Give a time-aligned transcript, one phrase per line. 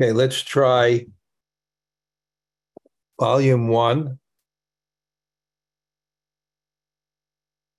[0.00, 1.06] Okay, let's try
[3.18, 4.20] volume one,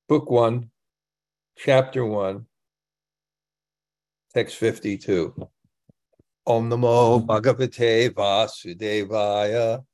[0.10, 0.70] book one,
[1.58, 2.46] chapter one,
[4.34, 5.34] text 52.
[6.46, 9.86] Om Namo Bhagavate Vasudevaya.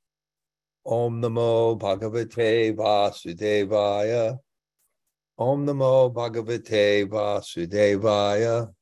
[0.84, 4.36] Om Namo Bhagavate Vasudevaya.
[5.38, 8.74] Om Namo Bhagavate Vasudevaya.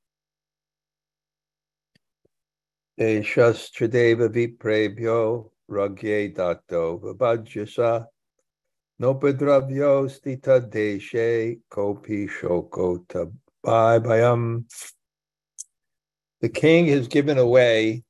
[2.98, 8.06] Deshas Trideva Viprebhyo Ragye Dato Vabhajyasa
[9.02, 13.04] Nopadravyo Stita Deshe Kopi Shoko
[13.64, 14.64] Bayam.
[16.40, 18.04] The king has given away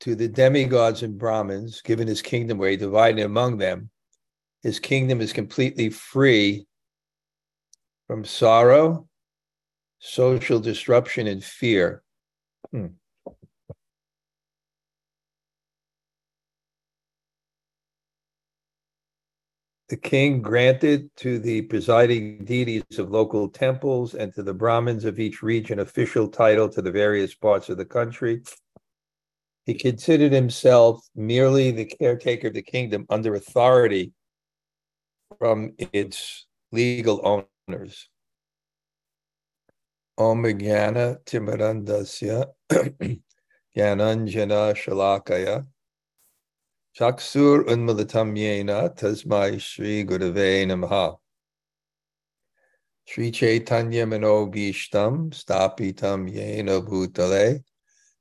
[0.00, 3.90] to the demigods and Brahmins, given his kingdom away, divided among them.
[4.62, 6.66] His kingdom is completely free
[8.06, 9.08] from sorrow,
[10.00, 12.02] social disruption, and fear.
[12.72, 12.90] The
[20.00, 25.42] king granted to the presiding deities of local temples and to the Brahmins of each
[25.42, 28.42] region official title to the various parts of the country.
[29.66, 34.12] He considered himself merely the caretaker of the kingdom under authority
[35.38, 38.08] from its legal owners.
[40.16, 41.18] Om Jnana
[43.76, 45.66] Timarandasya Shalakaya.
[46.96, 51.16] Chaksur Unmalatam Yena Tasmai Shri Gurave Namaha.
[53.06, 57.64] Shri Chaitanya Bhishtam Stapitam Yena Bhutale.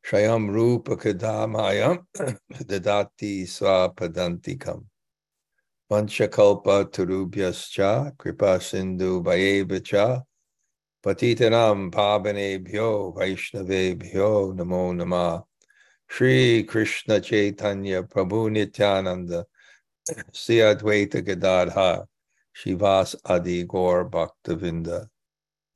[0.03, 2.05] Shayam Rupa Kadamayam
[2.53, 4.86] Dadati Swapadantikam.
[5.92, 10.23] Panchakalpa Turubhyascha Kripa Sindhu Bhayevacha
[11.02, 15.45] Patitanam Pavanebhyo Vaishnavebhyo Namo Namah.
[16.08, 19.45] Shri Krishna Chaitanya Prabhu Nityananda
[20.33, 22.05] Sri Advaita Gadadha
[22.54, 25.08] Shivas Adi Gaur Bhaktavinda.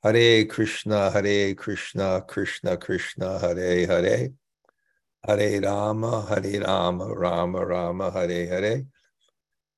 [0.02, 4.28] Hare Krishna Hare Krishna Krishna Krishna Hare Hare.
[5.26, 8.84] Hare Rama Hare Rama Rama Rama Hare Hare.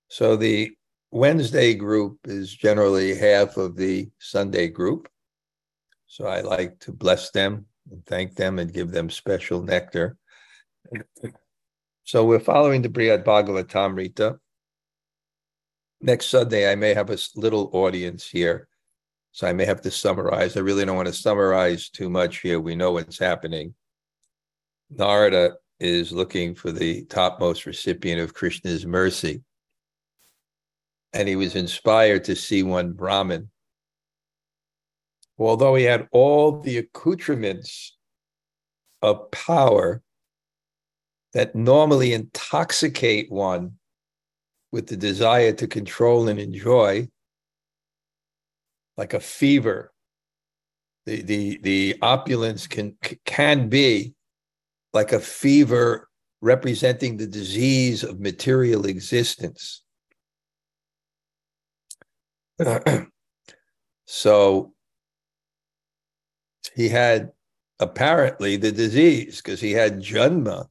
[0.09, 0.73] So the
[1.13, 5.09] Wednesday group is generally half of the Sunday group
[6.07, 10.17] so I like to bless them and thank them and give them special nectar.
[12.05, 14.39] So we're following the Brihad Bhagavatamrita.
[16.01, 18.69] Next Sunday, I may have a little audience here.
[19.33, 20.57] So I may have to summarize.
[20.57, 22.61] I really don't want to summarize too much here.
[22.61, 23.75] We know what's happening.
[24.91, 29.43] Narada is looking for the topmost recipient of Krishna's mercy.
[31.13, 33.51] And he was inspired to see one Brahmin
[35.39, 37.97] although he had all the accoutrements
[39.03, 40.03] of power
[41.33, 43.73] that normally intoxicate one
[44.73, 47.09] with the desire to control and enjoy,
[48.97, 49.93] like a fever.
[51.05, 54.15] The, the, the opulence can, can be
[54.93, 56.09] like a fever
[56.41, 59.83] representing the disease of material existence.
[64.07, 64.73] so
[66.75, 67.33] he had
[67.79, 70.67] apparently the disease because he had Janma,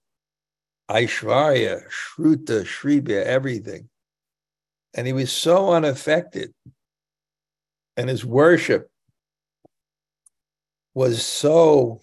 [0.90, 3.90] Aishwarya, Shruta, Shribya, everything.
[4.94, 6.54] And he was so unaffected.
[7.98, 8.90] And his worship
[10.94, 12.02] was so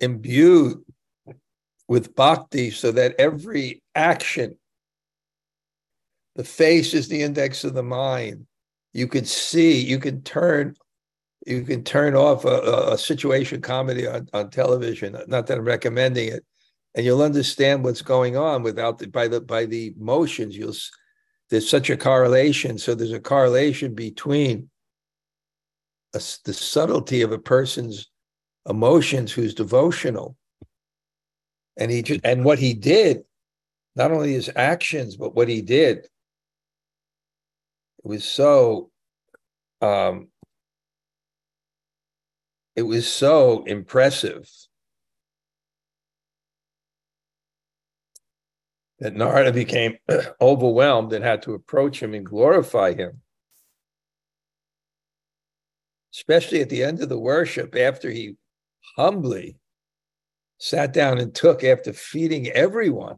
[0.00, 0.82] imbued
[1.88, 4.56] with bhakti so that every action,
[6.34, 8.46] the face is the index of the mind.
[8.92, 10.76] You could see, you could turn
[11.46, 15.16] you can turn off a, a situation comedy on, on television.
[15.26, 16.44] Not that I'm recommending it,
[16.94, 20.56] and you'll understand what's going on without the by the by the motions.
[20.56, 20.74] You'll
[21.50, 22.78] there's such a correlation.
[22.78, 24.70] So there's a correlation between
[26.14, 28.10] a, the subtlety of a person's
[28.68, 30.36] emotions who's devotional,
[31.76, 33.24] and he just and what he did,
[33.96, 35.98] not only his actions but what he did.
[37.98, 38.90] It was so
[39.80, 40.28] um,
[42.76, 44.48] it was so impressive
[48.98, 49.96] that Narada became
[50.40, 53.20] overwhelmed and had to approach him and glorify him.
[56.14, 58.36] Especially at the end of the worship, after he
[58.96, 59.56] humbly
[60.58, 63.16] sat down and took after feeding everyone.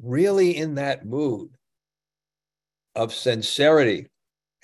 [0.00, 1.50] Really in that mood
[2.94, 4.08] of sincerity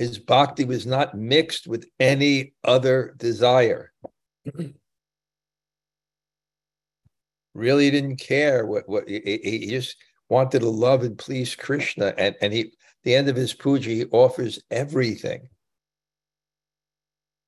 [0.01, 3.93] His bhakti was not mixed with any other desire.
[7.55, 9.97] really didn't care what what he, he, just
[10.31, 12.15] wanted to love and please Krishna.
[12.17, 12.73] And and he
[13.05, 15.51] the end of his puja, he offers everything.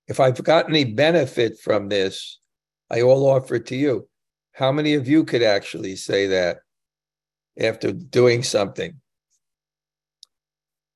[0.06, 2.38] If I've got any benefit from this,
[2.90, 4.10] I all offer it to you.
[4.52, 6.58] How many of you could actually say that
[7.58, 9.00] after doing something,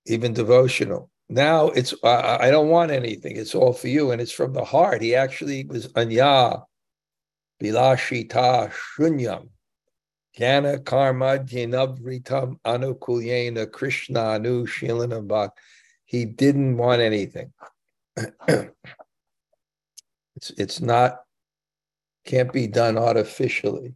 [0.04, 1.10] even devotional?
[1.28, 3.36] Now it's I, I don't want anything.
[3.36, 5.02] It's all for you, and it's from the heart.
[5.02, 6.62] He actually was anya
[7.60, 9.48] bilashita shunyam
[10.38, 15.50] jnana karma jinavritam anukulyena krishna anu shilanam
[16.04, 17.52] He didn't want anything.
[18.48, 18.70] it's
[20.56, 21.20] it's not
[22.24, 23.94] can't be done artificially.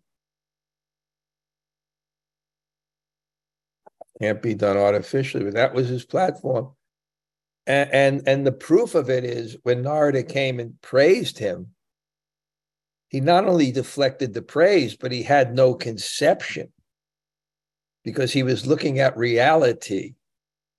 [4.21, 6.75] Can't be done artificially, but that was his platform.
[7.67, 11.69] And, and, the proof of it is when Narada came and praised him,
[13.09, 16.73] he not only deflected the praise, but he had no conception
[18.05, 20.15] because he was looking at reality.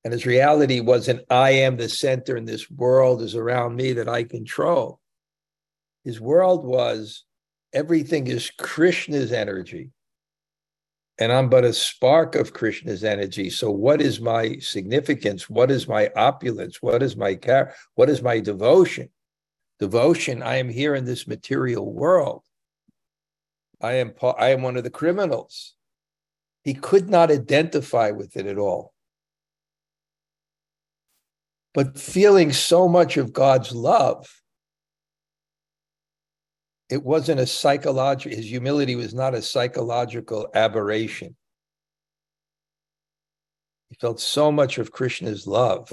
[0.03, 4.09] And his reality wasn't, I am the center and this world is around me that
[4.09, 4.99] I control.
[6.03, 7.25] His world was,
[7.73, 9.91] everything is Krishna's energy.
[11.21, 13.51] And I'm but a spark of Krishna's energy.
[13.51, 15.47] So, what is my significance?
[15.47, 16.81] What is my opulence?
[16.81, 17.75] What is my care?
[17.93, 19.09] What is my devotion?
[19.79, 22.41] Devotion, I am here in this material world.
[23.79, 25.75] I am, I am one of the criminals.
[26.63, 28.91] He could not identify with it at all.
[31.75, 34.40] But feeling so much of God's love,
[36.91, 41.35] it wasn't a psychological, his humility was not a psychological aberration.
[43.89, 45.91] He felt so much of Krishna's love.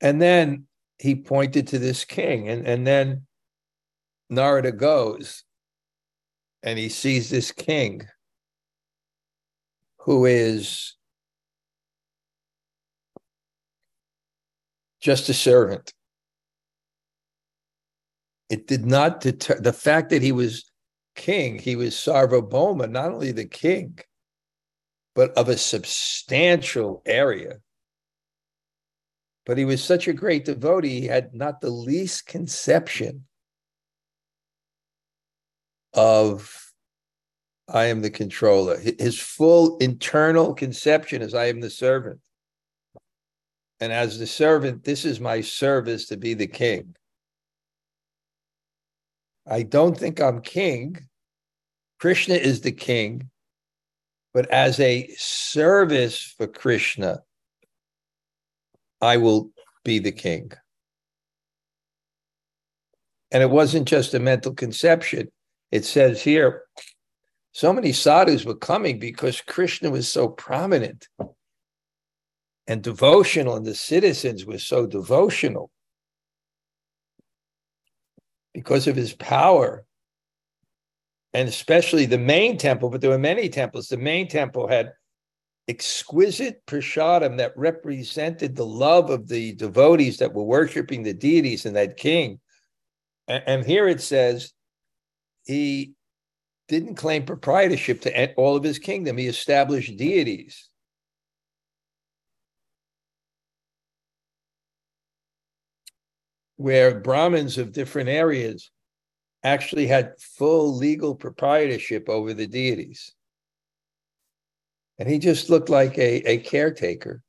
[0.00, 0.66] And then
[0.98, 3.26] he pointed to this king, and, and then
[4.28, 5.44] Narada goes
[6.62, 8.06] and he sees this king
[9.98, 10.96] who is
[15.00, 15.92] just a servant
[18.50, 20.70] it did not deter the fact that he was
[21.14, 23.98] king, he was Sarvabhauma, not only the king,
[25.14, 27.60] but of a substantial area.
[29.46, 33.26] But he was such a great devotee, he had not the least conception
[35.94, 36.56] of
[37.68, 38.78] I am the controller.
[38.78, 42.20] His full internal conception is I am the servant.
[43.78, 46.96] And as the servant, this is my service to be the king.
[49.46, 50.98] I don't think I'm king.
[51.98, 53.30] Krishna is the king.
[54.32, 57.22] But as a service for Krishna,
[59.00, 59.50] I will
[59.84, 60.52] be the king.
[63.32, 65.28] And it wasn't just a mental conception.
[65.70, 66.62] It says here,
[67.52, 71.08] so many sadhus were coming because Krishna was so prominent
[72.66, 75.70] and devotional, and the citizens were so devotional
[78.54, 79.84] because of his power.
[81.32, 83.88] And especially the main temple, but there were many temples.
[83.88, 84.92] The main temple had
[85.68, 91.76] exquisite prasadam that represented the love of the devotees that were worshiping the deities and
[91.76, 92.40] that king.
[93.28, 94.52] And, and here it says
[95.44, 95.92] he
[96.68, 100.69] didn't claim proprietorship to all of his kingdom, he established deities.
[106.60, 108.70] Where Brahmins of different areas
[109.42, 113.14] actually had full legal proprietorship over the deities.
[114.98, 117.22] And he just looked like a, a caretaker.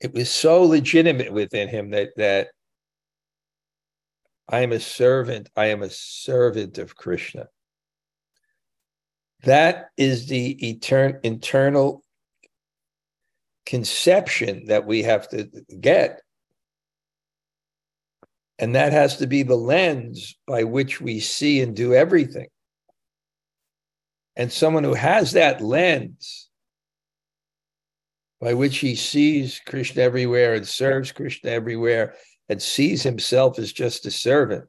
[0.00, 2.48] It was so legitimate within him that that
[4.46, 7.48] I am a servant, I am a servant of Krishna.
[9.44, 12.02] That is the etern- internal
[13.66, 15.48] conception that we have to
[15.80, 16.22] get.
[18.58, 22.48] And that has to be the lens by which we see and do everything.
[24.36, 26.48] And someone who has that lens
[28.40, 32.14] by which he sees Krishna everywhere and serves Krishna everywhere
[32.48, 34.66] and sees himself as just a servant,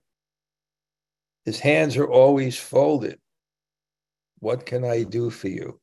[1.46, 3.20] his hands are always folded.
[4.40, 5.80] What can I do for you?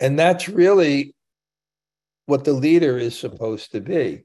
[0.00, 1.14] And that's really
[2.26, 4.24] what the leader is supposed to be.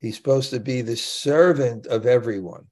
[0.00, 2.66] He's supposed to be the servant of everyone.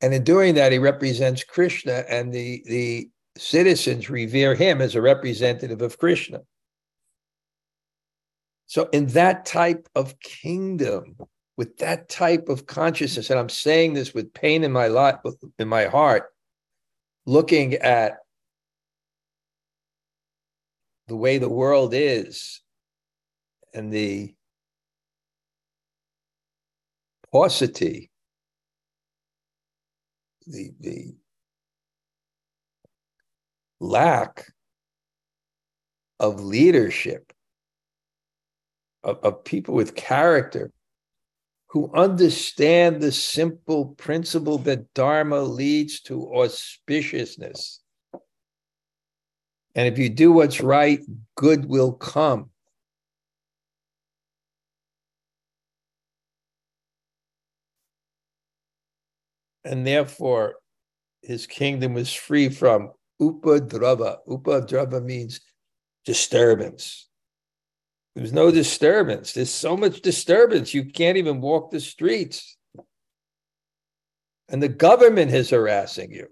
[0.00, 5.02] And in doing that, he represents Krishna, and the, the citizens revere him as a
[5.02, 6.40] representative of Krishna.
[8.66, 11.16] So, in that type of kingdom,
[11.60, 15.16] with that type of consciousness, and I'm saying this with pain in my life,
[15.58, 16.32] in my heart,
[17.26, 18.14] looking at
[21.08, 22.62] the way the world is
[23.74, 24.34] and the
[27.30, 28.10] paucity,
[30.46, 31.14] the, the
[33.80, 34.46] lack
[36.18, 37.34] of leadership,
[39.04, 40.72] of, of people with character
[41.70, 47.78] who understand the simple principle that Dharma leads to auspiciousness.
[49.76, 51.00] And if you do what's right,
[51.36, 52.50] good will come.
[59.64, 60.54] And therefore,
[61.22, 62.90] his kingdom was free from
[63.22, 64.16] upadrava.
[64.26, 65.40] Upadrava means
[66.04, 67.09] disturbance.
[68.16, 69.32] There's no disturbance.
[69.32, 72.56] There's so much disturbance, you can't even walk the streets.
[74.48, 76.26] And the government is harassing you.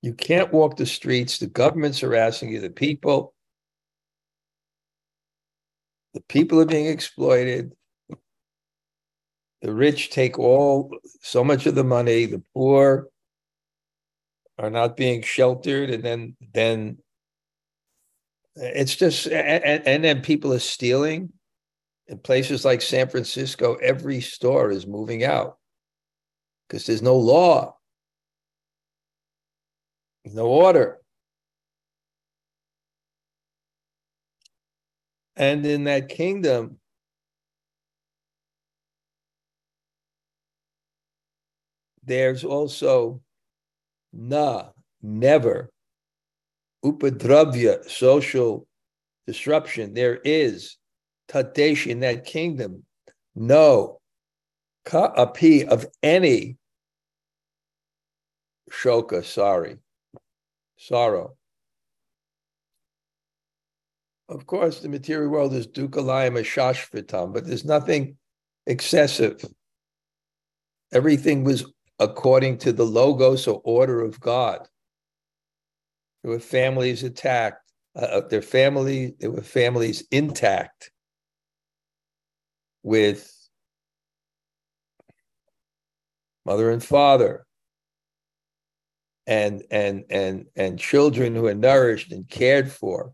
[0.00, 1.38] You can't walk the streets.
[1.38, 2.60] The government's harassing you.
[2.60, 3.33] The people,
[6.14, 7.74] the people are being exploited.
[9.62, 10.90] The rich take all
[11.20, 12.26] so much of the money.
[12.26, 13.08] The poor
[14.58, 16.98] are not being sheltered, and then then
[18.56, 21.32] it's just and, and then people are stealing.
[22.06, 25.56] In places like San Francisco, every store is moving out
[26.68, 27.74] because there's no law
[30.32, 31.00] no order.
[35.36, 36.78] And in that kingdom,
[42.04, 43.20] there's also
[44.12, 44.70] na,
[45.02, 45.70] never,
[46.84, 48.66] upadravya, social
[49.26, 49.94] disruption.
[49.94, 50.76] There is
[51.28, 52.84] tadesh in that kingdom,
[53.34, 54.00] no
[54.84, 56.56] ka api of any
[58.70, 59.78] shoka, sorry
[60.76, 61.36] sorrow.
[64.28, 68.16] Of course, the material world is dukalayam ashashvitam, but there's nothing
[68.66, 69.44] excessive.
[70.92, 71.66] Everything was
[71.98, 74.66] according to the logos or order of God.
[76.22, 77.60] There were families attacked.
[77.94, 80.90] Uh, uh their family, there were families intact
[82.82, 83.30] with
[86.46, 87.46] mother and father,
[89.26, 93.12] and and and and children who are nourished and cared for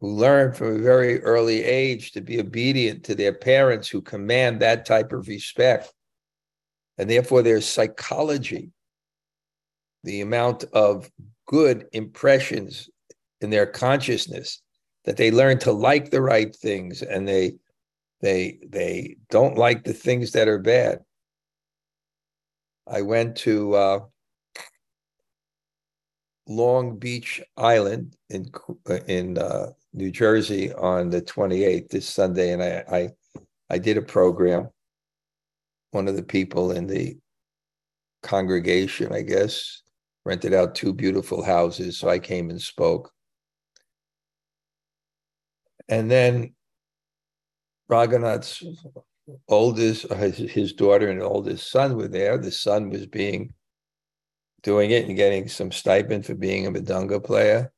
[0.00, 4.60] who learn from a very early age to be obedient to their parents who command
[4.60, 5.92] that type of respect.
[6.98, 8.70] And therefore their psychology
[10.04, 11.10] the amount of
[11.46, 12.88] good impressions
[13.40, 14.62] in their consciousness
[15.04, 17.52] that they learn to like the right things and they
[18.20, 21.00] they they don't like the things that are bad.
[22.86, 24.00] I went to uh,
[26.48, 28.50] Long Beach Island in
[29.06, 33.08] in uh, New Jersey on the 28th this Sunday, and I, I
[33.70, 34.68] I did a program.
[35.90, 37.18] One of the people in the
[38.22, 39.82] congregation, I guess,
[40.24, 43.10] rented out two beautiful houses, so I came and spoke.
[45.88, 46.54] And then
[47.90, 48.62] Raghunath's
[49.48, 52.36] oldest, his, his daughter and oldest son were there.
[52.38, 53.54] The son was being
[54.62, 57.72] doing it and getting some stipend for being a Mridanga player.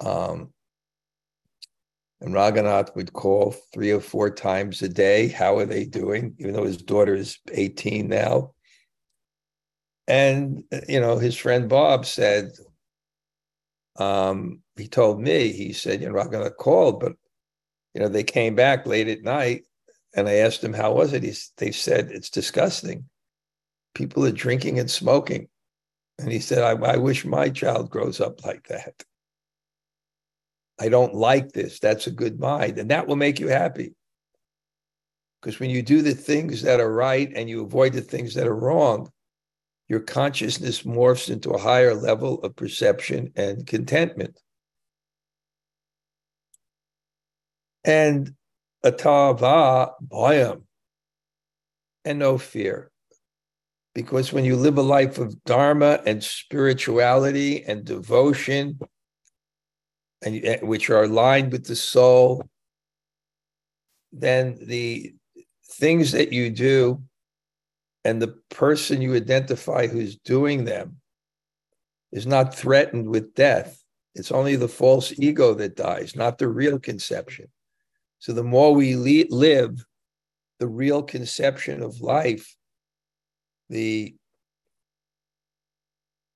[0.00, 0.53] Um,
[2.20, 5.28] and Raghunath would call three or four times a day.
[5.28, 6.34] How are they doing?
[6.38, 8.52] Even though his daughter is 18 now.
[10.06, 12.52] And, you know, his friend Bob said,
[13.96, 17.12] um, he told me, he said, you know, Raghunath called, but,
[17.94, 19.64] you know, they came back late at night
[20.14, 21.22] and I asked him, how was it?
[21.22, 23.08] He, they said, it's disgusting
[23.94, 25.48] people are drinking and smoking.
[26.18, 29.02] And he said, I, I wish my child grows up like that.
[30.80, 31.78] I don't like this.
[31.78, 32.78] That's a good mind.
[32.78, 33.94] And that will make you happy.
[35.40, 38.46] Because when you do the things that are right and you avoid the things that
[38.46, 39.10] are wrong,
[39.88, 44.40] your consciousness morphs into a higher level of perception and contentment.
[47.84, 48.34] And
[48.84, 50.62] atava bhayam,
[52.04, 52.90] and no fear
[53.94, 58.78] Because when you live a life of dharma and spirituality and devotion,
[60.24, 62.44] and eh, which are aligned with the soul,
[64.12, 65.14] then the
[65.72, 67.02] things that you do
[68.04, 70.96] and the person you identify who's doing them
[72.12, 73.82] is not threatened with death.
[74.14, 77.48] It's only the false ego that dies, not the real conception.
[78.20, 79.84] So the more we le- live
[80.60, 82.54] the real conception of life,
[83.68, 84.14] the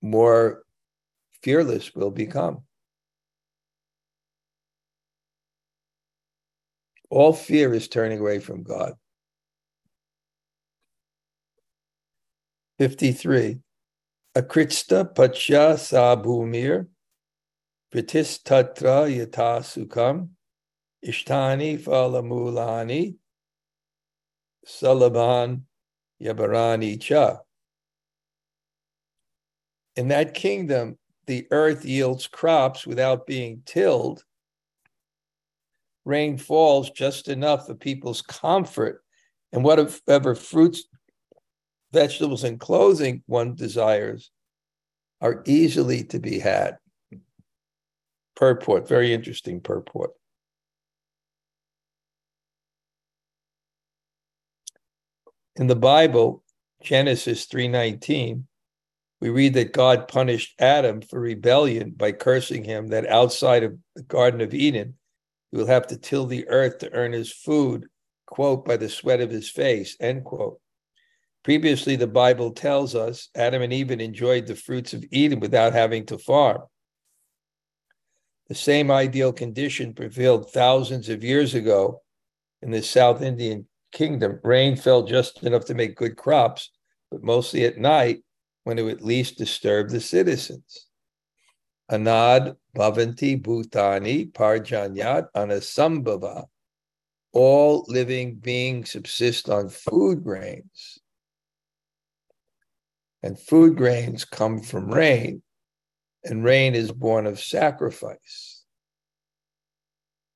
[0.02, 0.64] more
[1.42, 2.62] fearless we'll become.
[7.10, 8.94] All fear is turning away from God.
[12.78, 13.58] 53.
[14.36, 16.86] Akrista pacha sabhumir
[17.92, 20.28] pratis tatra yata sukam
[21.04, 23.16] ishtani falamulani
[24.66, 25.62] salaban
[26.22, 27.40] yabarani cha.
[29.96, 34.22] In that kingdom, the earth yields crops without being tilled
[36.08, 39.04] rain falls just enough for people's comfort,
[39.52, 40.84] and whatever fruits,
[41.92, 44.30] vegetables, and clothing one desires
[45.20, 46.78] are easily to be had.
[48.34, 50.12] Purport, very interesting purport.
[55.56, 56.42] In the Bible,
[56.82, 58.46] Genesis 3:19,
[59.20, 64.04] we read that God punished Adam for rebellion by cursing him that outside of the
[64.04, 64.96] Garden of Eden,
[65.50, 67.86] he will have to till the earth to earn his food,
[68.26, 70.60] quote, by the sweat of his face, end quote.
[71.44, 76.04] Previously, the Bible tells us Adam and Eve enjoyed the fruits of Eden without having
[76.06, 76.62] to farm.
[78.48, 82.02] The same ideal condition prevailed thousands of years ago
[82.62, 84.40] in the South Indian kingdom.
[84.42, 86.70] Rain fell just enough to make good crops,
[87.10, 88.22] but mostly at night
[88.64, 90.87] when it would least disturb the citizens.
[91.90, 96.46] Anad Bhavanti Bhutani Parjanyat Anasambhava.
[97.32, 100.98] All living beings subsist on food grains.
[103.22, 105.42] And food grains come from rain,
[106.24, 108.64] and rain is born of sacrifice.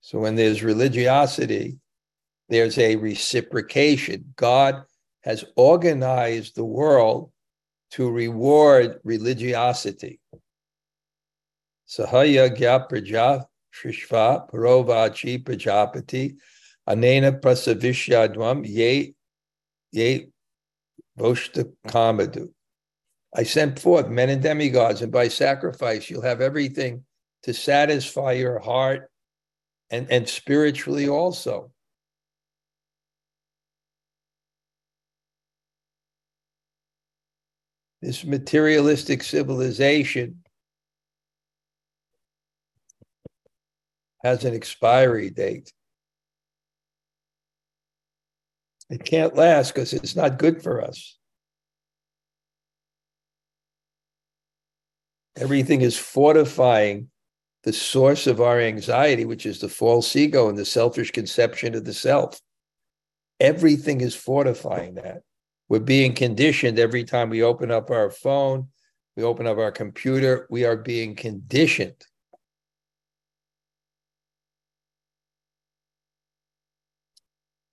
[0.00, 1.78] So when there's religiosity,
[2.48, 4.34] there's a reciprocation.
[4.36, 4.82] God
[5.22, 7.30] has organized the world
[7.92, 10.20] to reward religiosity.
[11.92, 16.36] Sahaya Gya Praja Shrishva Parovachi Prajapati
[16.88, 19.14] Anena Prasavishyadvam Ye
[19.90, 20.28] Ye
[21.18, 22.48] Voshta Kamadu.
[23.34, 27.04] I sent forth men and demigods, and by sacrifice you'll have everything
[27.42, 29.10] to satisfy your heart
[29.90, 31.72] and, and spiritually also.
[38.00, 40.41] This materialistic civilization
[44.22, 45.72] has an expiry date.
[48.88, 51.16] It can't last because it's not good for us.
[55.36, 57.08] Everything is fortifying
[57.64, 61.84] the source of our anxiety, which is the false ego and the selfish conception of
[61.84, 62.40] the self.
[63.40, 65.22] Everything is fortifying that.
[65.68, 68.68] We're being conditioned every time we open up our phone,
[69.16, 72.04] we open up our computer, we are being conditioned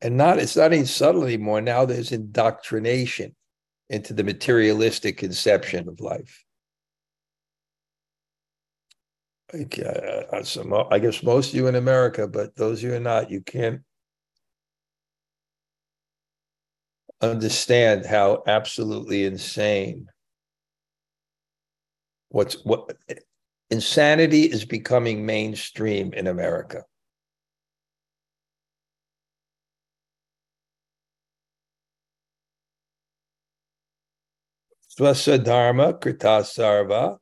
[0.01, 1.61] and not it's not even subtle anymore.
[1.61, 3.35] Now there's indoctrination
[3.89, 6.45] into the materialistic conception of life.
[9.51, 12.99] Like, uh, some, I guess most of you in America, but those of you are
[12.99, 13.81] not, you can't
[17.21, 20.07] understand how absolutely insane
[22.29, 22.95] what's what
[23.69, 26.83] insanity is becoming mainstream in America.
[34.99, 37.17] Swasadharma Kritasarva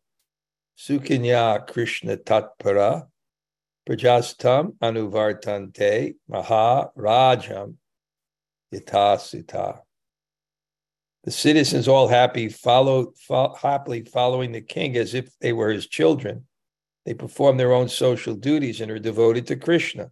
[0.76, 3.06] Sukinya Krishna Tatpara
[3.88, 7.76] Prajastam Anuvartante Maha Rajam
[8.74, 9.82] Yatasita.
[11.24, 15.86] The citizens all happy follow, fo- happily following the king as if they were his
[15.86, 16.48] children.
[17.06, 20.10] They perform their own social duties and are devoted to Krishna.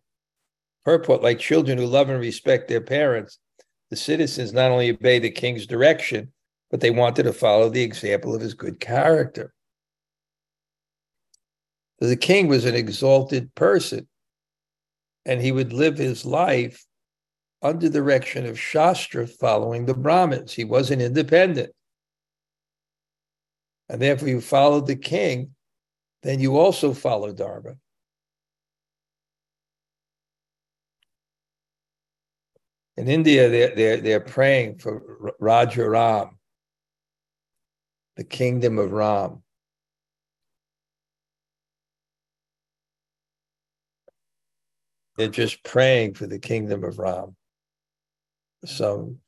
[0.84, 3.40] Purport, like children who love and respect their parents,
[3.90, 6.32] the citizens not only obey the king's direction,
[6.76, 9.54] but they wanted to follow the example of his good character.
[12.00, 14.10] The king was an exalted person,
[15.26, 16.86] and he would live his life
[17.62, 20.52] under the direction of Shastra, following the Brahmins.
[20.52, 21.72] He wasn't independent.
[23.88, 25.52] And therefore you followed the king,
[26.24, 27.76] then you also follow Dharma.
[32.98, 36.38] In India, they're, they're, they're praying for Raja Ram,
[38.16, 39.44] the kingdom of Ram.
[45.18, 47.36] They're just praying for the kingdom of Ram.
[48.66, 49.20] Some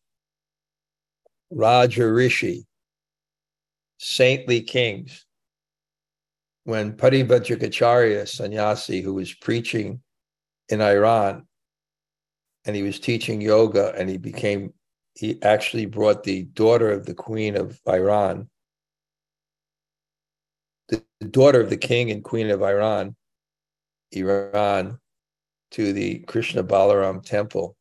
[1.50, 2.66] Raja Rishi,
[3.98, 5.26] saintly kings.
[6.64, 10.02] When Parivrajakacharya, sannyasi, who was preaching
[10.68, 11.48] in Iran,
[12.66, 14.74] and he was teaching yoga, and he became,
[15.16, 18.50] he actually brought the daughter of the queen of Iran,
[21.20, 23.16] the daughter of the king and queen of Iran,
[24.12, 25.00] Iran,
[25.72, 27.76] to the Krishna Balaram temple.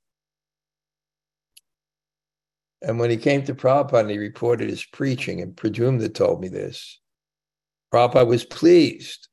[2.83, 7.01] And when he came to Prabhupada he reported his preaching, and Pradyumna told me this,
[7.93, 9.29] Prabhupada was pleased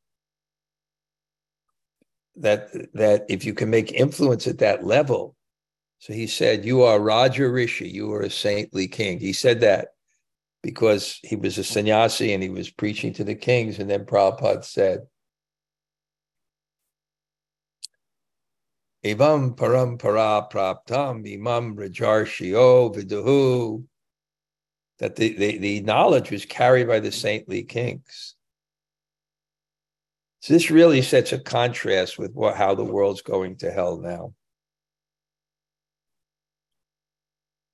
[2.35, 5.35] that, that if you can make influence at that level,
[5.99, 9.19] so he said, You are Raja Rishi, you are a saintly king.
[9.19, 9.89] He said that
[10.63, 13.77] because he was a sannyasi and he was preaching to the kings.
[13.77, 15.01] And then Prabhupada said,
[19.05, 23.83] Evam parampara praptam imam rajarshio viduhu.
[24.99, 28.35] That the, the, the knowledge was carried by the saintly kings.
[30.39, 34.33] So this really sets a contrast with what, how the world's going to hell now.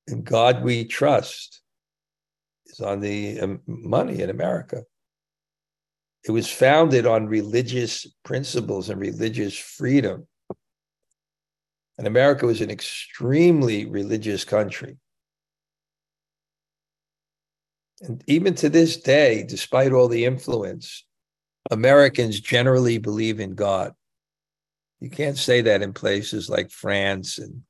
[0.07, 1.61] In God we trust
[2.81, 4.83] on the um, money in America.
[6.23, 10.27] It was founded on religious principles and religious freedom.
[11.97, 14.97] And America was an extremely religious country.
[18.01, 21.05] And even to this day, despite all the influence,
[21.71, 23.93] Americans generally believe in God.
[24.99, 27.61] You can't say that in places like France and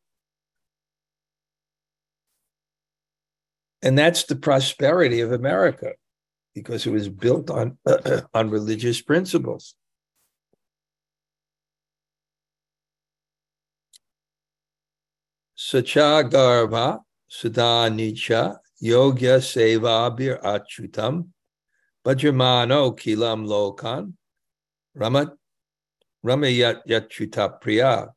[3.81, 5.93] and that's the prosperity of America
[6.53, 7.77] because it was built on
[8.33, 9.75] on religious principles.
[15.57, 21.27] Sachagarva Sudanicha Yogya Sevabir Achutam
[22.05, 24.13] Vajramano Kilam Lokan
[24.97, 25.31] Ramat
[26.25, 28.07] Ramayat Yachuta Priya.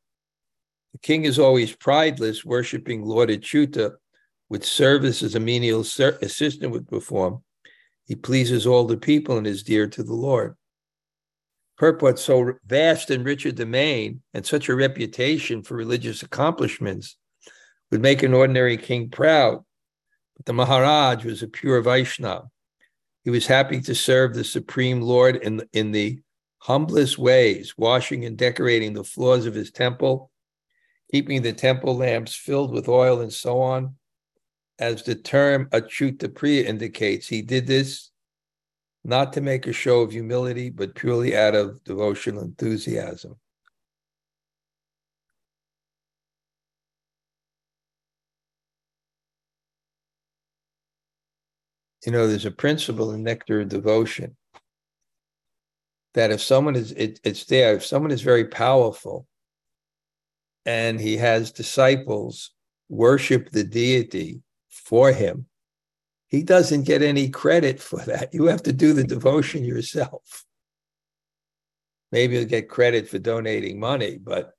[0.92, 3.96] The king is always prideless, worshipping Lord Achyuta
[4.52, 7.42] with service as a menial ser- assistant would perform.
[8.04, 10.56] He pleases all the people and is dear to the Lord.
[11.78, 17.16] Purport so vast and rich a domain and such a reputation for religious accomplishments
[17.90, 19.64] would make an ordinary king proud.
[20.36, 22.50] But the Maharaj was a pure Vaishnava.
[23.24, 26.20] He was happy to serve the Supreme Lord in, in the
[26.58, 30.30] humblest ways, washing and decorating the floors of his temple,
[31.10, 33.96] keeping the temple lamps filled with oil, and so on.
[34.82, 38.10] As the term Achyuta Priya indicates, he did this
[39.04, 43.36] not to make a show of humility, but purely out of devotional enthusiasm.
[52.04, 54.36] you know, there's a principle in nectar of devotion
[56.14, 59.28] that if someone is, it, it's there, if someone is very powerful
[60.66, 62.50] and he has disciples
[62.88, 64.42] worship the deity
[64.84, 65.46] for him,
[66.28, 68.32] he doesn't get any credit for that.
[68.32, 70.44] You have to do the devotion yourself.
[72.10, 74.52] Maybe you'll get credit for donating money, but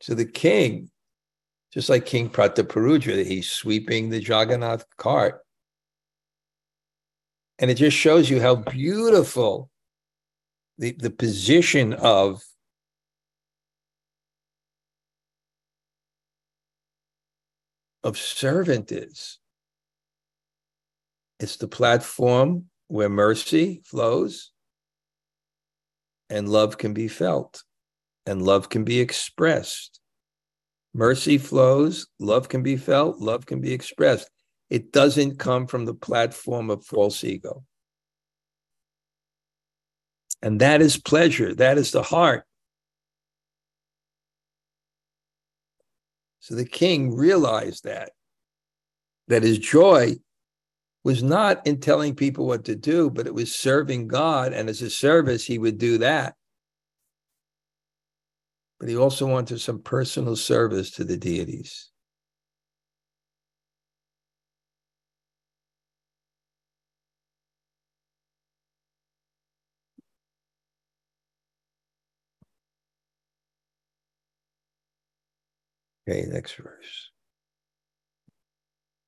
[0.00, 0.90] to the king,
[1.72, 5.40] just like King Prataparudra, he's sweeping the Jagannath cart.
[7.58, 9.70] And it just shows you how beautiful
[10.78, 12.42] the, the position of
[18.04, 19.38] of servant is.
[21.40, 24.52] It's the platform where mercy flows
[26.28, 27.64] and love can be felt
[28.26, 30.00] and love can be expressed.
[30.92, 34.30] Mercy flows, love can be felt, love can be expressed.
[34.70, 37.64] It doesn't come from the platform of false ego.
[40.42, 42.44] And that is pleasure, that is the heart.
[46.44, 48.10] So the king realized that,
[49.28, 50.16] that his joy
[51.02, 54.52] was not in telling people what to do, but it was serving God.
[54.52, 56.34] And as a service, he would do that
[58.84, 61.90] but he also wanted some personal service to the deities.
[76.06, 77.10] Okay, next verse.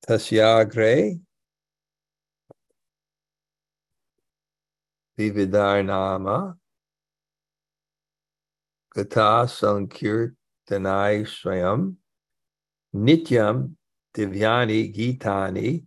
[0.07, 1.19] Tasyagre
[5.19, 6.55] Vividarnama
[8.95, 11.95] Gata Sankirtanai Swayam
[12.95, 13.73] Nityam
[14.15, 15.83] Divyani Gitani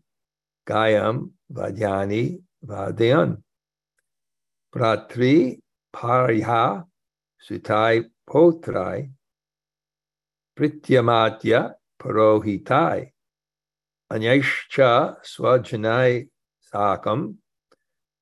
[0.68, 3.42] Gayam Vadyani Vadayan
[4.72, 5.58] Pratri
[5.92, 6.84] Pariha
[7.48, 9.10] Sutai Potrai
[10.60, 13.12] Prityamatya Parohitai
[14.12, 16.28] Anyashcha Swajanai
[16.70, 17.36] Sakam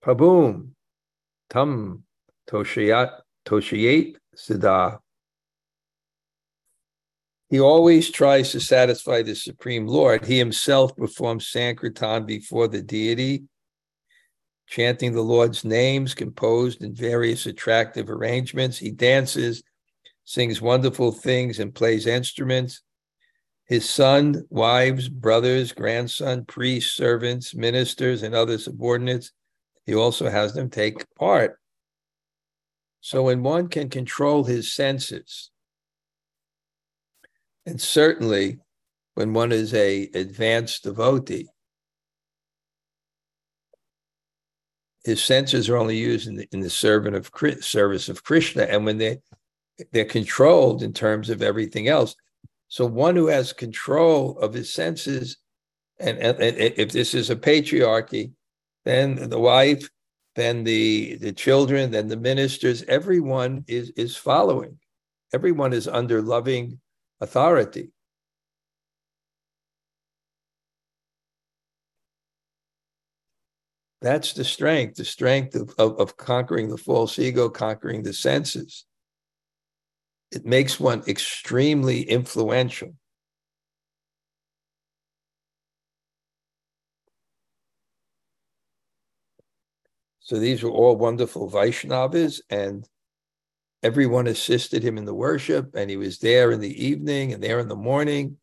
[0.04, 0.68] Prabhum
[1.50, 2.04] Tam
[2.48, 3.10] Toshayat
[3.44, 4.98] Toshayat Siddha.
[7.50, 10.24] He always tries to satisfy the Supreme Lord.
[10.24, 13.44] He himself performs Sankirtan before the deity,
[14.68, 18.78] chanting the Lord's names composed in various attractive arrangements.
[18.78, 19.64] He dances,
[20.28, 22.82] sings wonderful things, and plays instruments.
[23.64, 29.32] His son, wives, brothers, grandson, priests, servants, ministers, and other subordinates
[29.86, 31.58] he also has them take part.
[33.00, 35.50] So when one can control his senses,
[37.64, 38.58] and certainly
[39.14, 41.48] when one is a advanced devotee,
[45.04, 47.30] his senses are only used in the, in the servant of
[47.62, 49.20] service of Krishna, and when they
[49.92, 52.14] they're controlled in terms of everything else.
[52.68, 55.38] So one who has control of his senses,
[55.98, 58.32] and, and, and if this is a patriarchy,
[58.84, 59.88] then the wife,
[60.36, 64.78] then the the children, then the ministers, everyone is is following.
[65.32, 66.80] Everyone is under loving
[67.20, 67.90] authority.
[74.00, 78.84] That's the strength, the strength of, of, of conquering the false ego, conquering the senses.
[80.30, 82.94] It makes one extremely influential.
[90.20, 92.86] So these were all wonderful Vaishnavas, and
[93.82, 97.58] everyone assisted him in the worship, and he was there in the evening and there
[97.58, 98.36] in the morning,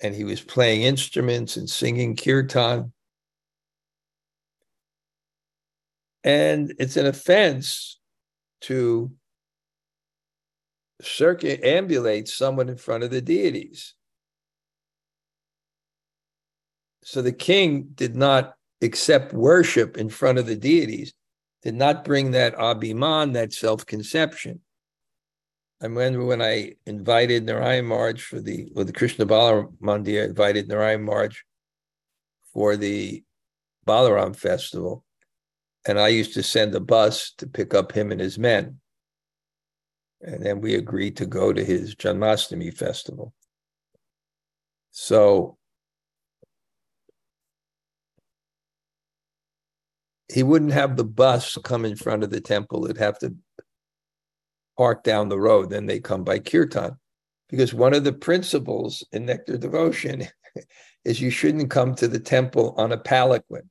[0.00, 2.92] and he was playing instruments and singing kirtan.
[6.24, 8.00] And it's an offense
[8.62, 9.12] to
[11.02, 13.94] circumambulate someone in front of the deities.
[17.02, 21.12] So the king did not accept worship in front of the deities
[21.64, 24.60] did not bring that abhiman, that self-conception.
[25.80, 30.68] I remember when I invited Narayan Maharaj for the, well, the Krishna Balaram Mandir invited
[30.68, 31.38] Narayan Maharaj
[32.52, 33.24] for the
[33.86, 35.04] Balaram festival.
[35.86, 38.80] And I used to send a bus to pick up him and his men.
[40.24, 43.34] And then we agreed to go to his Janmashtami festival.
[44.90, 45.58] So
[50.32, 52.84] he wouldn't have the bus come in front of the temple.
[52.84, 53.34] It'd have to
[54.78, 55.68] park down the road.
[55.68, 56.96] Then they come by kirtan.
[57.50, 60.26] Because one of the principles in nectar devotion
[61.04, 63.68] is you shouldn't come to the temple on a palanquin.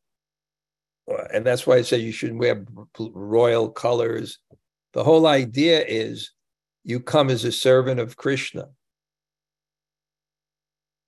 [1.33, 2.63] And that's why I say you shouldn't wear
[2.99, 4.37] royal colors.
[4.93, 6.31] The whole idea is
[6.83, 8.69] you come as a servant of Krishna.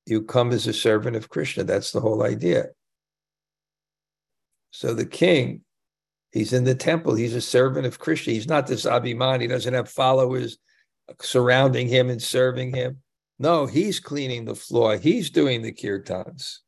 [0.06, 1.64] You come as a servant of Krishna.
[1.64, 2.68] That's the whole idea.
[4.72, 5.62] So the king,
[6.32, 7.16] he's in the temple.
[7.16, 8.34] He's a servant of Krishna.
[8.34, 9.42] He's not this Abhiman.
[9.42, 10.58] He doesn't have followers
[11.22, 13.02] surrounding him and serving him.
[13.40, 14.98] No, he's cleaning the floor.
[14.98, 16.60] He's doing the kirtans.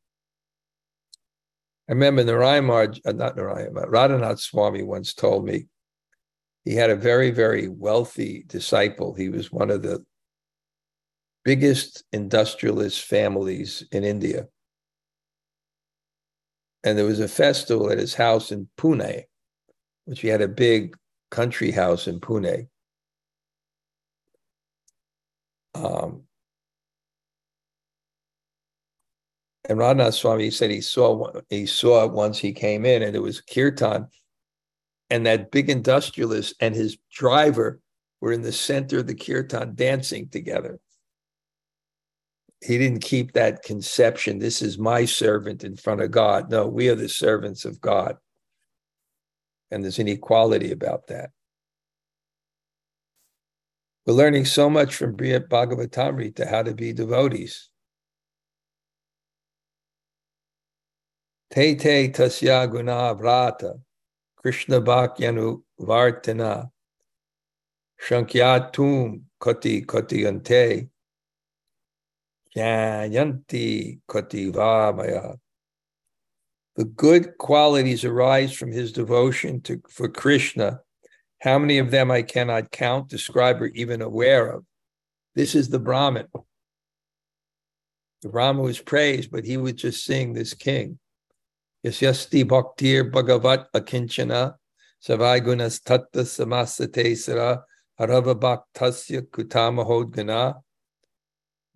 [1.88, 5.66] I remember Narayan uh, not Narayan, Radhanath Swami once told me
[6.64, 9.14] he had a very, very wealthy disciple.
[9.14, 10.04] He was one of the
[11.44, 14.48] biggest industrialist families in India
[16.84, 19.24] and there was a festival at his house in Pune,
[20.04, 20.96] which he had a big
[21.30, 22.68] country house in Pune.
[25.74, 26.22] Um,
[29.68, 33.40] and Radhanath Swami said he saw he saw once he came in, and it was
[33.40, 34.08] kirtan,
[35.10, 37.80] and that big industrialist and his driver
[38.20, 40.80] were in the center of the kirtan dancing together.
[42.60, 44.38] He didn't keep that conception.
[44.38, 46.50] This is my servant in front of god.
[46.50, 48.16] No we are the servants of god.
[49.70, 51.30] And there's an equality about that.
[54.06, 57.68] We're learning so much from Brihad Bhagavatamrita how to be devotees.
[61.50, 63.80] Te te tasya guna vrata
[64.42, 66.70] Krishna bhakyanu vartana
[68.00, 70.88] shankyatum koti koti ante
[72.56, 75.34] Yanti Kotiva Maya.
[76.76, 80.80] The good qualities arise from his devotion to for Krishna.
[81.40, 84.64] How many of them I cannot count, describe, or even aware of.
[85.34, 86.26] This is the Brahmin.
[88.22, 90.98] The Brahma was praised, but he would just sing this king.
[91.84, 94.54] Yasyasti bhaktir bhagavat akinchana
[95.00, 97.62] savai gunas tatta samasate sara
[98.00, 100.56] harava bhaktasya kutamahod gana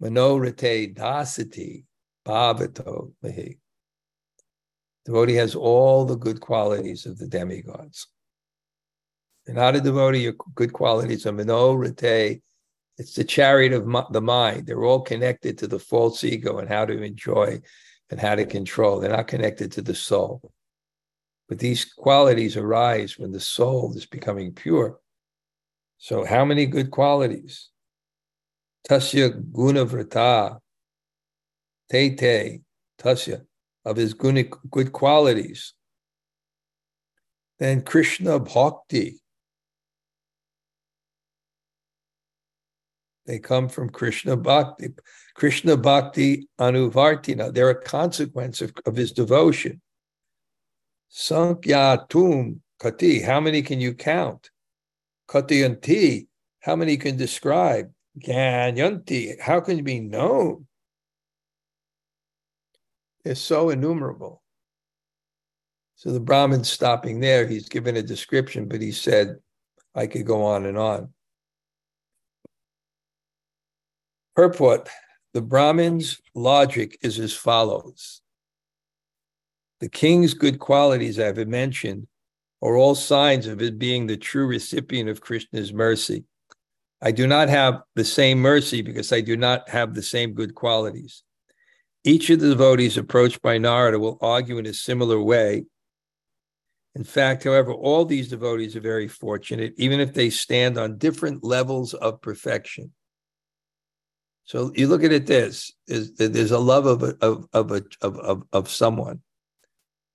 [0.03, 1.85] manorite dasati
[2.27, 3.59] bhavato mahi.
[5.05, 8.09] Devotee has all the good qualities of the demigods.
[9.47, 12.41] You're not a devotee, your good qualities are manorite.
[12.99, 14.67] It's the chariot of the mind.
[14.67, 17.61] They're all connected to the false ego and how to enjoy
[18.13, 19.01] and how to control.
[19.01, 20.53] They're not connected to the soul.
[21.49, 25.01] But these qualities arise when the soul is becoming pure.
[25.97, 27.71] So, how many good qualities?
[28.87, 30.59] Tasya gunavrata,
[31.91, 32.61] te te,
[33.01, 33.47] tasya,
[33.87, 35.73] of his good qualities.
[37.59, 39.23] Then Krishna bhakti.
[43.25, 44.91] They come from Krishna bhakti.
[45.35, 47.53] Krishna Bhakti Anuvartina.
[47.53, 49.81] They're a consequence of, of his devotion.
[51.11, 53.25] Sankyatum Kati.
[53.25, 54.51] How many can you count?
[55.29, 56.27] Katiyanti.
[56.61, 57.91] How many can describe?
[58.19, 59.41] Ganyanti.
[59.41, 60.67] How can you be known?
[63.25, 64.43] They're so innumerable.
[65.97, 67.47] So the Brahmin's stopping there.
[67.47, 69.37] He's given a description, but he said,
[69.95, 71.11] I could go on and on.
[74.35, 74.89] Purport
[75.35, 78.21] the Brahmin's logic is as follows
[79.81, 82.07] The king's good qualities I have mentioned
[82.61, 86.25] are all signs of his being the true recipient of Krishna's mercy.
[87.01, 90.55] I do not have the same mercy because I do not have the same good
[90.55, 91.25] qualities.
[92.05, 95.65] Each of the devotees approached by Narada will argue in a similar way.
[96.95, 101.43] In fact, however, all these devotees are very fortunate, even if they stand on different
[101.43, 102.93] levels of perfection.
[104.45, 107.83] So you look at it this is there's a love of a, of of a
[108.01, 109.23] of, of of someone.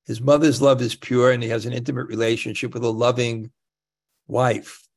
[0.05, 3.51] His mother's love is pure, and he has an intimate relationship with a loving
[4.27, 4.87] wife.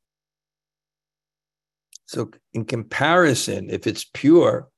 [2.07, 4.69] So, in comparison, if it's pure,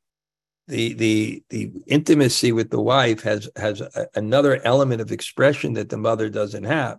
[0.68, 5.88] the the the intimacy with the wife has has a, another element of expression that
[5.88, 6.98] the mother doesn't have.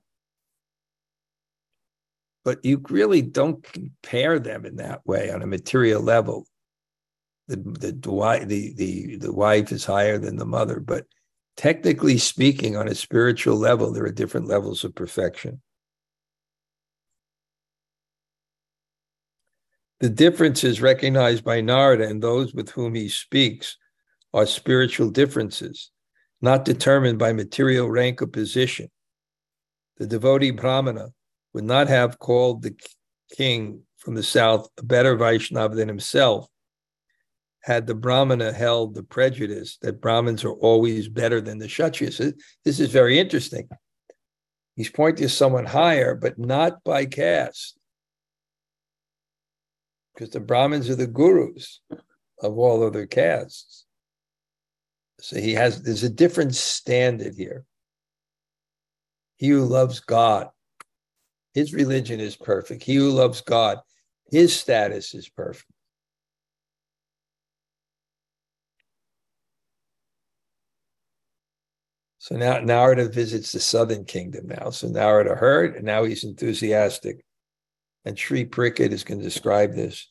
[2.44, 6.46] But you really don't compare them in that way on a material level
[7.48, 7.92] the the
[8.46, 11.06] the the the wife is higher than the mother, but
[11.58, 15.62] technically speaking, on a spiritual level, there are different levels of perfection.
[20.00, 23.78] The differences recognized by Narada and those with whom he speaks
[24.34, 25.92] are spiritual differences,
[26.42, 28.90] not determined by material rank or position.
[29.98, 31.10] The devotee Brahmana
[31.54, 32.76] would not have called the
[33.38, 36.48] king from the south a better Vaishnava than himself
[37.64, 42.34] had the Brahmana held the prejudice that Brahmins are always better than the Kshatriyas.
[42.66, 43.70] This is very interesting.
[44.76, 47.78] He's pointing to someone higher, but not by caste.
[50.14, 51.80] Because the Brahmins are the gurus
[52.42, 53.86] of all other castes.
[55.22, 57.64] So he has, there's a different standard here.
[59.38, 60.50] He who loves God,
[61.54, 62.84] his religion is perfect.
[62.84, 63.80] He who loves God,
[64.32, 65.73] his status is perfect.
[72.24, 74.70] So now Narada visits the southern kingdom now.
[74.70, 77.26] So Narada heard, and now he's enthusiastic.
[78.06, 80.08] And Sri Parikshit is going to describe this.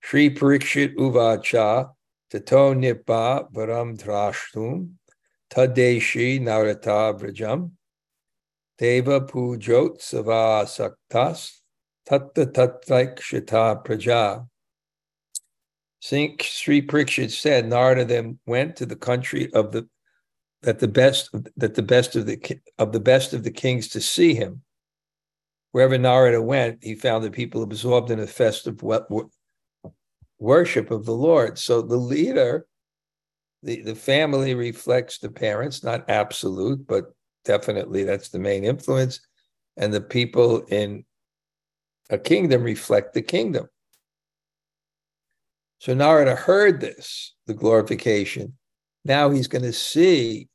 [0.00, 1.90] Sri Parikshit uvacha
[2.30, 4.90] tato nipa varam drashtum
[5.50, 7.72] tadeshi narata vrajam
[8.78, 11.58] deva pujot sava saktas
[12.06, 14.46] tatta tatraikshita praja.
[15.98, 19.88] Sri Parikshit said, Narada then went to the country of the
[20.62, 24.00] that the best that the best of the of the best of the kings to
[24.00, 24.62] see him.
[25.72, 28.82] Wherever Narada went, he found the people absorbed in a festive
[30.38, 31.58] worship of the Lord.
[31.58, 32.66] So the leader,
[33.62, 37.12] the, the family reflects the parents, not absolute, but
[37.44, 39.20] definitely that's the main influence.
[39.76, 41.04] And the people in
[42.10, 43.68] a kingdom reflect the kingdom.
[45.80, 48.57] So Narada heard this, the glorification,
[49.08, 50.48] now he's going to see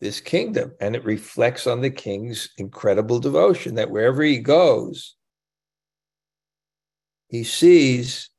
[0.00, 5.14] this kingdom, and it reflects on the king's incredible devotion that wherever he goes,
[7.28, 8.30] he sees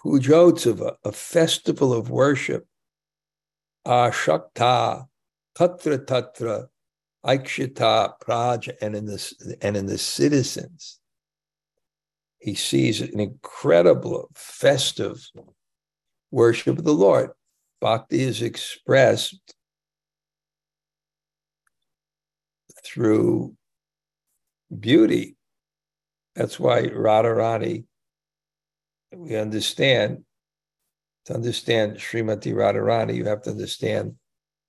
[0.00, 2.66] Pujotsava, a festival of worship.
[3.86, 5.06] Ashakta,
[5.56, 6.66] Tatra Tatra,
[7.24, 10.98] Aikshita, Praj, and in the, and in the citizens.
[12.42, 15.24] He sees an incredible festive
[16.32, 17.30] worship of the Lord.
[17.80, 19.54] Bhakti is expressed
[22.84, 23.54] through
[24.76, 25.36] beauty.
[26.34, 27.84] That's why Radharani,
[29.14, 30.24] we understand,
[31.26, 34.16] to understand Srimati Radharani, you have to understand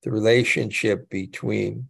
[0.04, 1.90] the relationship between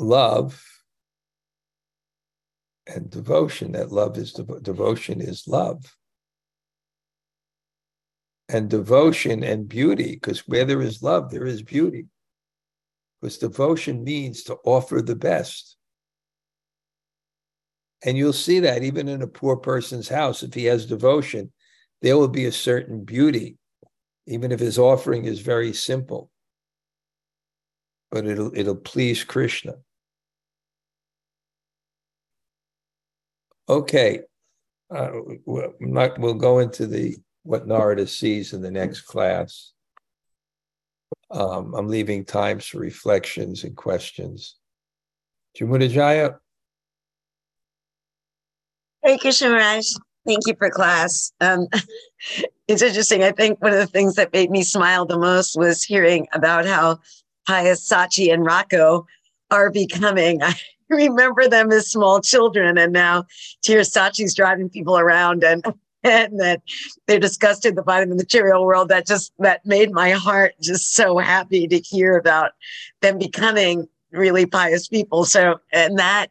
[0.00, 0.64] love
[2.86, 3.72] and devotion.
[3.72, 5.96] That love is devo- devotion is love.
[8.48, 12.06] And devotion and beauty, because where there is love, there is beauty.
[13.20, 15.76] Because devotion means to offer the best.
[18.04, 21.52] And you'll see that even in a poor person's house, if he has devotion,
[22.02, 23.58] there will be a certain beauty,
[24.26, 26.30] even if his offering is very simple.
[28.10, 29.74] But it'll it'll please Krishna.
[33.70, 34.22] Okay,
[34.92, 35.10] uh,
[35.46, 39.74] we'll, not, we'll go into the what Narada sees in the next class.
[41.30, 44.56] Um, I'm leaving times for reflections and questions.
[45.56, 45.88] Jamuna
[49.04, 49.86] Hey, Krishna Maharaj.
[50.26, 51.32] Thank you for class.
[51.40, 51.68] Um,
[52.66, 53.22] it's interesting.
[53.22, 56.66] I think one of the things that made me smile the most was hearing about
[56.66, 56.98] how
[57.46, 59.06] Pius Sachi and Rocco
[59.52, 60.42] are becoming.
[60.42, 60.56] I
[60.96, 63.24] remember them as small children, and now
[63.84, 65.64] Sachi's driving people around and
[66.02, 66.62] and that
[67.06, 68.88] they're disgusted find them in the material world.
[68.88, 72.52] That just that made my heart just so happy to hear about
[73.00, 75.24] them becoming really pious people.
[75.24, 76.28] So and that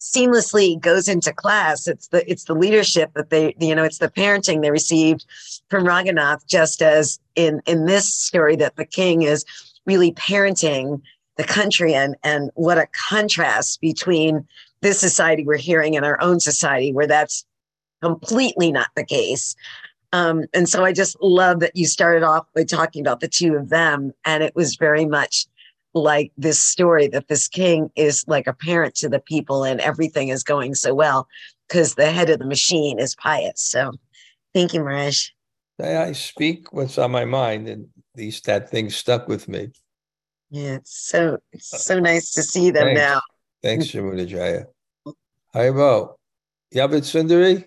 [0.00, 1.88] seamlessly goes into class.
[1.88, 5.24] It's the it's the leadership that they you know it's the parenting they received
[5.68, 9.44] from Raghunath, just as in in this story that the king is
[9.86, 11.00] really parenting
[11.36, 14.46] the country and and what a contrast between
[14.80, 17.44] this society we're hearing and our own society where that's
[18.02, 19.54] completely not the case.
[20.12, 23.54] Um, and so I just love that you started off by talking about the two
[23.54, 25.46] of them, and it was very much
[25.94, 30.28] like this story that this king is like a parent to the people and everything
[30.28, 31.26] is going so well
[31.66, 33.62] because the head of the machine is pious.
[33.62, 33.92] So
[34.54, 35.30] thank you, Maharaj.
[35.82, 39.70] I speak what's on my mind, and least that thing stuck with me.
[40.50, 43.00] Yeah, it's so it's so nice to see them Thanks.
[43.00, 43.20] now.
[43.62, 44.64] Thanks, Jamuna Jaya.
[45.54, 46.14] Haribol.
[46.74, 47.64] Yabit Sundari?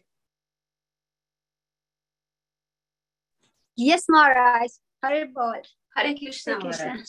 [3.76, 4.70] Yes, Maharaj.
[5.04, 5.62] Haribol.
[5.96, 6.86] Hare Krishna, Hare Krishna.
[6.86, 7.08] Maharaj.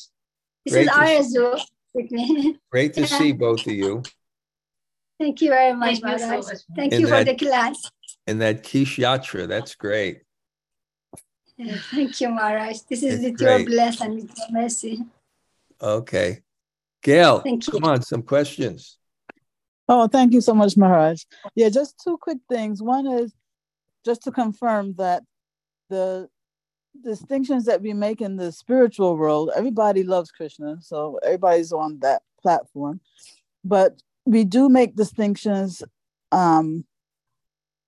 [0.65, 1.61] This Great is to
[1.95, 2.59] with me.
[2.71, 4.03] Great to see both of you
[5.19, 6.59] Thank you very much, Thank you so much.
[6.77, 7.91] Thank In you for that- the class.
[8.27, 9.47] And that Kish Yatra.
[9.49, 10.23] That's great.
[11.57, 12.79] Yeah, Thank you, Maharaj.
[12.89, 13.67] This is It's with your great.
[13.67, 15.03] blessing, with your mercy.
[15.83, 16.43] Okay.
[17.03, 17.73] Gail, Thank you.
[17.73, 18.99] come on, some questions.
[19.89, 21.23] Oh, thank you so much, Maharaj.
[21.55, 22.83] Yeah, just two quick things.
[22.83, 23.33] One is
[24.05, 25.23] just to confirm that
[25.89, 26.29] the
[27.03, 32.23] distinctions that we make in the spiritual world, everybody loves Krishna, so everybody's on that
[32.41, 33.01] platform.
[33.65, 35.83] But we do make distinctions.
[36.31, 36.85] Um,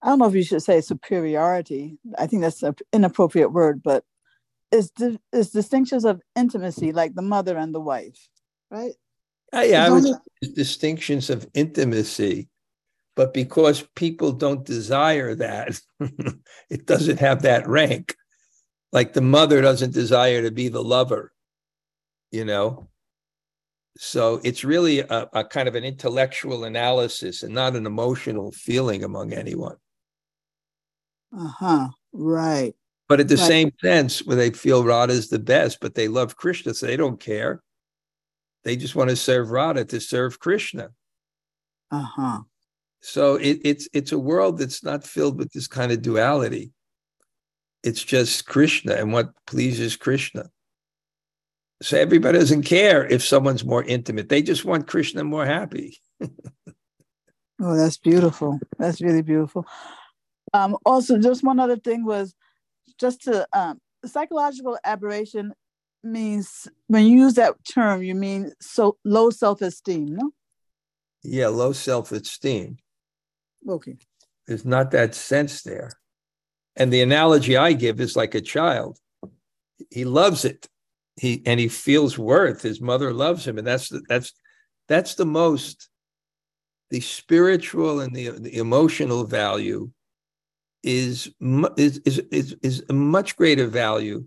[0.03, 1.99] I don't know if you should say superiority.
[2.18, 4.05] I think that's an inappropriate word, but
[4.73, 8.29] it's, di- distinctions of intimacy, like the mother and the wife,
[8.70, 8.95] right?
[9.55, 10.05] Uh, yeah, I would
[10.55, 12.49] distinctions of intimacy,
[13.14, 15.79] but because people don't desire that,
[16.70, 18.16] it doesn't have that rank.
[18.93, 21.33] Like the mother doesn't desire to be the lover,
[22.31, 22.89] you know?
[23.99, 29.05] So it's really a, a kind of an intellectual analysis and not an emotional feeling
[29.05, 29.77] among anyone.
[31.37, 31.89] Uh huh.
[32.12, 32.75] Right.
[33.12, 33.46] But at the Right.
[33.46, 36.96] same sense, where they feel Radha is the best, but they love Krishna, so they
[36.96, 37.62] don't care.
[38.64, 40.92] They just want to serve Radha to serve Krishna.
[41.90, 42.38] Uh huh.
[43.02, 46.72] So it, it's it's a world that's not filled with this kind of duality.
[47.82, 50.48] It's just Krishna and what pleases Krishna.
[51.82, 54.30] So everybody doesn't care if someone's more intimate.
[54.30, 55.98] They just want Krishna more happy.
[57.60, 58.58] Oh, that's beautiful.
[58.78, 59.66] That's really beautiful.
[60.54, 62.34] Um, also, just one other thing was
[63.03, 65.53] just to um, psychological aberration
[66.05, 70.30] means when you use that term, you mean so low self-esteem, no?
[71.22, 72.78] Yeah, low self-esteem.
[73.68, 73.96] Okay.
[74.46, 75.90] There's not that sense there.
[76.76, 78.98] And the analogy I give is like a child.
[79.90, 80.68] He loves it.
[81.16, 82.62] He and he feels worth.
[82.62, 84.32] His mother loves him, and that's the, that's
[84.88, 85.90] that's the most
[86.90, 89.90] the spiritual and the, the emotional value
[90.83, 91.33] is,
[91.76, 94.24] is, is, is, is a much greater value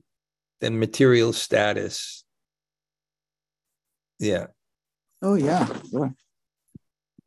[0.61, 2.23] than material status.
[4.19, 4.47] Yeah.
[5.21, 5.67] Oh yeah.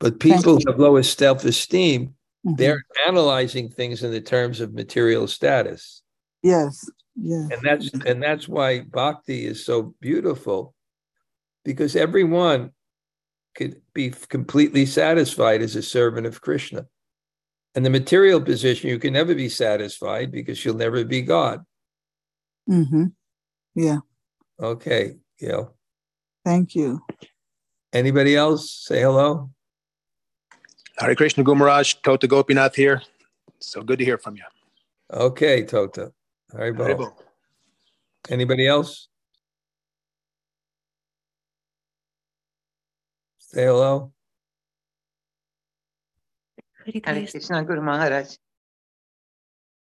[0.01, 2.14] But people who have lowest self esteem,
[2.47, 2.57] Mhm.
[2.57, 6.03] they're analyzing things in the terms of material status.
[6.43, 7.49] yes, yes.
[7.51, 10.72] And that's and that's why bhakti is so beautiful
[11.64, 12.70] because everyone
[13.57, 16.87] could be completely satisfied as a servant of Krishna.
[17.75, 21.64] And the material position, you can never be satisfied because you'll never be God.
[22.69, 23.07] Mm-hmm.
[23.75, 23.99] Yeah.
[24.61, 25.77] Okay, Gail.
[26.45, 27.01] Thank you.
[27.93, 29.51] Anybody else say hello?
[30.99, 33.03] Hare Krishna Gumaraj, Tota Gopinath here.
[33.61, 34.43] So good to hear from you.
[35.12, 36.12] Okay, Tota.
[36.53, 36.87] Haribol.
[36.87, 37.12] Haribol.
[38.29, 39.09] Anybody else?
[43.39, 44.12] Say hello.
[46.93, 47.41] Hare Hare Krishna.
[47.41, 48.34] Krishna Guru Maharaj.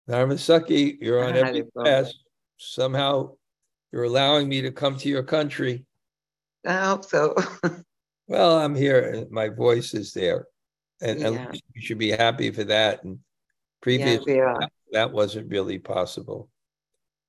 [0.09, 1.71] Naramasaki, you're on every Haribol.
[1.83, 2.13] class.
[2.57, 3.31] Somehow
[3.91, 5.85] you're allowing me to come to your country.
[6.65, 7.35] I hope so.
[8.29, 10.47] Well, I'm here and my voice is there.
[11.01, 11.51] And, and Yeah.
[11.73, 13.05] you should be happy for that.
[13.05, 13.19] And
[13.81, 14.59] previously, we are.
[14.59, 16.49] that, that wasn't really possible.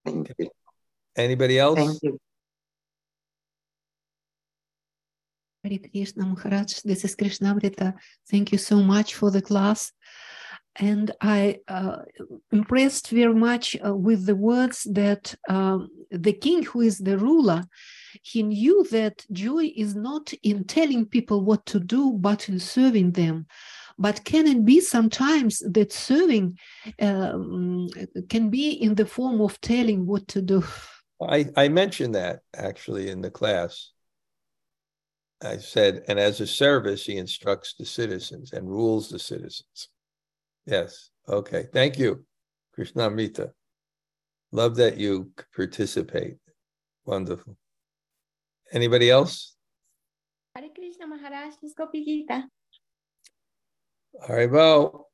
[0.04, 0.50] Thank you.
[1.16, 1.78] Anybody else?
[1.78, 2.18] Thank you.
[5.64, 6.80] Hare Krishna Maharaj.
[6.84, 7.94] This is Krishnamrita.
[8.30, 9.92] Thank you so much for the class.
[10.76, 12.02] And I uh,
[12.52, 17.64] impressed very much uh, with the words that um, the king, who is the ruler,
[18.22, 23.12] he knew that joy is not in telling people what to do, but in serving
[23.12, 23.46] them.
[23.98, 26.56] But can it be sometimes that serving
[27.00, 27.88] um,
[28.28, 30.62] can be in the form of telling what to do?
[31.20, 33.90] I, I mentioned that actually in the class.
[35.42, 39.88] I said, and as a service, he instructs the citizens and rules the citizens.
[40.66, 41.10] Yes.
[41.28, 41.66] Okay.
[41.72, 42.24] Thank you,
[42.76, 43.50] Krishnamrita.
[44.50, 46.38] Love that you participate.
[47.04, 47.56] Wonderful.
[48.72, 49.54] Anybody else?
[50.54, 52.44] Hare Krishna Maharaj, Gopi Gita.
[54.28, 55.04] Haribol.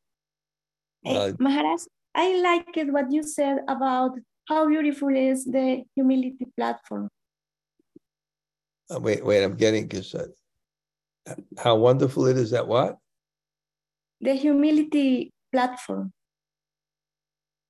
[1.02, 1.82] Hey, Uh, Maharaj,
[2.14, 4.12] I like it what you said about
[4.48, 7.08] how beautiful is the humility platform.
[8.90, 10.14] Uh, wait, wait, I'm getting because
[11.58, 12.98] how wonderful it is that what?
[14.20, 16.12] The humility platform.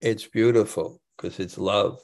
[0.01, 2.01] It's beautiful because it's love.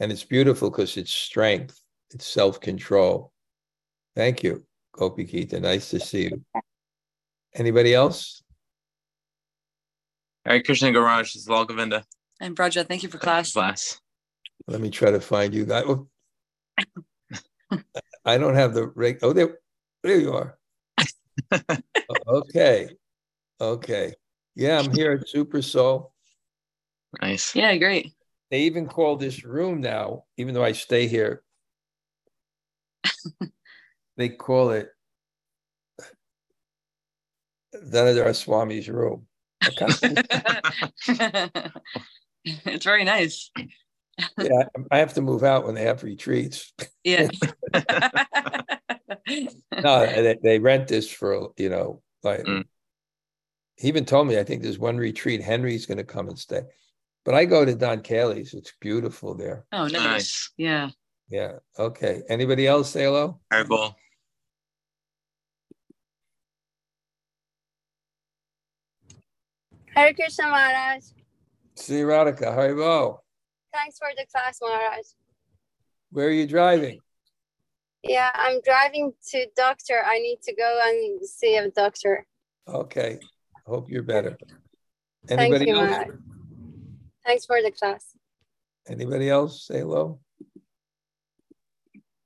[0.00, 1.80] And it's beautiful because it's strength,
[2.10, 3.32] it's self control.
[4.16, 5.60] Thank you, Gopi Gita.
[5.60, 6.44] Nice to see you.
[7.54, 8.42] Anybody else?
[10.44, 12.04] Hare Krishna Garage, this is Lal Govinda.
[12.40, 13.52] And Braja, thank you for class.
[13.52, 14.00] Class.
[14.66, 15.84] Let me try to find you guys.
[18.24, 19.18] I don't have the reg.
[19.22, 19.58] Oh, there,
[20.02, 20.58] there you are.
[22.28, 22.90] okay.
[23.60, 24.14] Okay.
[24.54, 26.12] Yeah, I'm here at Super Soul.
[27.20, 27.54] Nice.
[27.54, 28.12] Yeah, great.
[28.50, 31.42] They even call this room now, even though I stay here.
[34.16, 34.90] they call it
[37.74, 39.26] Dhanadhar Swami's room.
[39.66, 39.86] Okay.
[42.44, 43.50] it's very nice.
[44.38, 46.72] Yeah, I have to move out when they have retreats.
[47.02, 47.28] Yeah.
[49.82, 52.44] no, they, they rent this for you know like.
[52.44, 52.64] Mm.
[53.76, 56.62] He even told me I think there's one retreat Henry's going to come and stay,
[57.24, 58.54] but I go to Don Cayley's.
[58.54, 59.64] It's beautiful there.
[59.72, 59.92] Oh, nice.
[59.92, 60.50] Nice.
[60.56, 60.90] Yeah.
[61.28, 61.54] Yeah.
[61.78, 62.22] Okay.
[62.28, 63.40] Anybody else say hello?
[63.52, 63.94] Haribol.
[69.94, 71.04] Hare Krishna Maharaj.
[71.76, 72.56] See Radhika.
[72.56, 73.23] Haribol.
[73.74, 75.04] Thanks for the class, Maharaj.
[76.10, 77.00] Where are you driving?
[78.04, 80.00] Yeah, I'm driving to doctor.
[80.06, 82.24] I need to go and see a doctor.
[82.68, 83.18] Okay.
[83.66, 84.36] Hope you're better.
[85.26, 85.90] Thank Anybody you, else?
[85.90, 86.08] Maharaj.
[87.26, 88.04] Thanks for the class.
[88.86, 90.20] Anybody else say hello?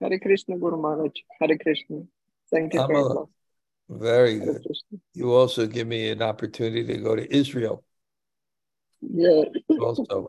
[0.01, 1.13] Hare Krishna Guru Maharaj.
[1.41, 2.03] Hare Krishna.
[2.51, 3.29] Thank you for your Amala.
[3.89, 4.63] Very good.
[4.67, 4.99] Krishna.
[5.15, 7.85] You also give me an opportunity to go to Israel,
[9.01, 9.45] Yeah.
[9.81, 10.29] also